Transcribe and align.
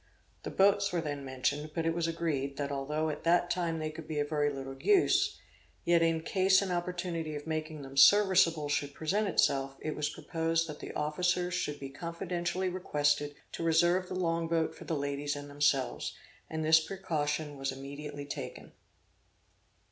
The 0.41 0.49
boats 0.49 0.91
were 0.91 0.99
then 0.99 1.23
mentioned, 1.23 1.73
but 1.75 1.85
it 1.85 1.93
was 1.93 2.07
agreed, 2.07 2.57
that 2.57 2.71
although 2.71 3.11
at 3.11 3.23
that 3.23 3.51
time 3.51 3.77
they 3.77 3.91
could 3.91 4.07
be 4.07 4.17
of 4.17 4.29
very 4.29 4.51
little 4.51 4.73
use, 4.81 5.37
yet 5.85 6.01
in 6.01 6.23
case 6.23 6.59
an 6.63 6.71
opportunity 6.71 7.35
of 7.35 7.45
making 7.45 7.83
them 7.83 7.95
serviceable 7.95 8.67
should 8.67 8.95
present 8.95 9.27
itself, 9.27 9.77
it 9.79 9.95
was 9.95 10.09
proposed 10.09 10.65
that 10.65 10.79
the 10.79 10.91
officers 10.93 11.53
should 11.53 11.79
be 11.79 11.89
confidentially 11.89 12.67
requested 12.67 13.35
to 13.51 13.61
reserve 13.61 14.07
the 14.07 14.15
long 14.15 14.47
boat 14.47 14.73
for 14.73 14.85
the 14.85 14.95
ladies 14.97 15.35
and 15.35 15.47
themselves; 15.51 16.15
and 16.49 16.65
this 16.65 16.79
precaution 16.79 17.55
was 17.55 17.71
immediately 17.71 18.25
taken. 18.25 18.71